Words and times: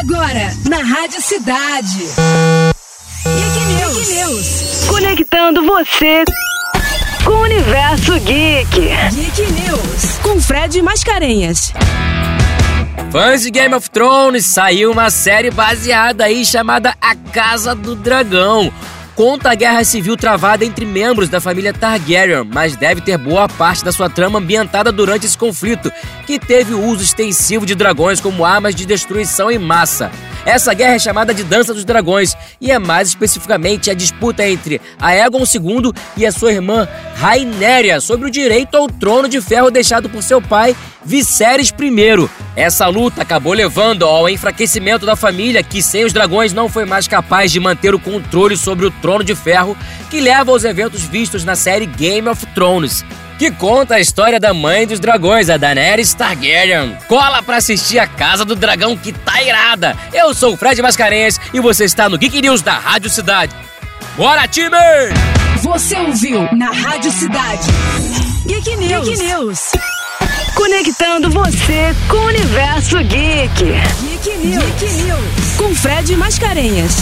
Agora, 0.00 0.52
na 0.68 0.78
Rádio 0.78 1.22
Cidade. 1.22 1.98
Geek 3.24 3.60
News. 3.74 3.96
Geek 3.96 4.14
News. 4.16 4.84
Conectando 4.88 5.64
você 5.64 6.24
com 7.24 7.30
o 7.30 7.42
universo 7.42 8.18
geek. 8.20 8.88
Geek 9.12 9.52
News. 9.52 10.18
Com 10.22 10.40
Fred 10.40 10.82
Mascarenhas. 10.82 11.72
Fãs 13.12 13.42
de 13.42 13.50
Game 13.50 13.74
of 13.74 13.88
Thrones, 13.88 14.46
saiu 14.46 14.90
uma 14.90 15.10
série 15.10 15.50
baseada 15.50 16.24
aí 16.24 16.44
chamada 16.44 16.94
A 17.00 17.14
Casa 17.14 17.74
do 17.74 17.94
Dragão 17.94 18.72
conta 19.14 19.50
a 19.50 19.54
guerra 19.54 19.84
civil 19.84 20.16
travada 20.16 20.64
entre 20.64 20.84
membros 20.84 21.28
da 21.28 21.40
família 21.40 21.72
Targaryen, 21.72 22.48
mas 22.52 22.76
deve 22.76 23.00
ter 23.00 23.16
boa 23.16 23.48
parte 23.48 23.84
da 23.84 23.92
sua 23.92 24.10
trama 24.10 24.38
ambientada 24.38 24.90
durante 24.90 25.26
esse 25.26 25.38
conflito, 25.38 25.92
que 26.26 26.38
teve 26.38 26.74
o 26.74 26.82
uso 26.82 27.02
extensivo 27.02 27.64
de 27.64 27.74
dragões 27.74 28.20
como 28.20 28.44
armas 28.44 28.74
de 28.74 28.84
destruição 28.84 29.50
em 29.50 29.58
massa. 29.58 30.10
Essa 30.44 30.74
guerra 30.74 30.94
é 30.94 30.98
chamada 30.98 31.32
de 31.32 31.42
Dança 31.42 31.72
dos 31.72 31.84
Dragões 31.84 32.36
e 32.60 32.70
é 32.70 32.78
mais 32.78 33.08
especificamente 33.08 33.90
a 33.90 33.94
disputa 33.94 34.46
entre 34.46 34.80
Aegon 35.00 35.42
II 35.42 35.92
e 36.16 36.26
a 36.26 36.32
sua 36.32 36.52
irmã 36.52 36.86
Rainéria 37.16 37.98
sobre 37.98 38.28
o 38.28 38.30
direito 38.30 38.76
ao 38.76 38.86
trono 38.86 39.26
de 39.26 39.40
ferro 39.40 39.70
deixado 39.70 40.10
por 40.10 40.22
seu 40.22 40.42
pai 40.42 40.76
Viserys 41.02 41.70
I. 41.70 42.28
Essa 42.56 42.86
luta 42.88 43.22
acabou 43.22 43.54
levando 43.54 44.04
ao 44.04 44.28
enfraquecimento 44.28 45.06
da 45.06 45.16
família, 45.16 45.62
que 45.62 45.82
sem 45.82 46.04
os 46.04 46.12
dragões 46.12 46.52
não 46.52 46.68
foi 46.68 46.84
mais 46.84 47.08
capaz 47.08 47.50
de 47.50 47.58
manter 47.58 47.94
o 47.94 47.98
controle 47.98 48.56
sobre 48.56 48.86
o 48.86 48.90
trono 48.90 49.24
de 49.24 49.34
ferro, 49.34 49.76
que 50.10 50.20
leva 50.20 50.50
aos 50.50 50.64
eventos 50.64 51.02
vistos 51.02 51.44
na 51.44 51.56
série 51.56 51.86
Game 51.86 52.28
of 52.28 52.44
Thrones 52.54 53.04
que 53.38 53.50
conta 53.50 53.96
a 53.96 54.00
história 54.00 54.38
da 54.38 54.54
mãe 54.54 54.86
dos 54.86 55.00
dragões, 55.00 55.50
a 55.50 55.56
Daenerys 55.56 56.14
Targaryen. 56.14 56.96
Cola 57.08 57.42
pra 57.42 57.56
assistir 57.56 57.98
a 57.98 58.06
Casa 58.06 58.44
do 58.44 58.54
Dragão 58.54 58.96
que 58.96 59.12
tá 59.12 59.42
irada. 59.42 59.96
Eu 60.12 60.34
sou 60.34 60.54
o 60.54 60.56
Fred 60.56 60.80
Mascarenhas 60.80 61.40
e 61.52 61.60
você 61.60 61.84
está 61.84 62.08
no 62.08 62.18
Geek 62.18 62.40
News 62.40 62.62
da 62.62 62.74
Rádio 62.74 63.10
Cidade. 63.10 63.54
Bora, 64.16 64.46
time! 64.46 64.76
Você 65.62 65.96
ouviu 65.96 66.48
na 66.52 66.70
Rádio 66.70 67.10
Cidade. 67.10 67.68
Geek 68.46 68.76
News. 68.76 69.08
Geek 69.08 69.22
News. 69.22 69.60
Conectando 70.54 71.30
você 71.30 71.94
com 72.08 72.16
o 72.16 72.26
universo 72.26 72.98
geek. 72.98 73.64
Geek 74.00 74.38
News. 74.38 74.64
Geek 74.78 74.92
News. 75.02 75.56
Com 75.56 75.74
Fred 75.74 76.16
Mascarenhas. 76.16 76.96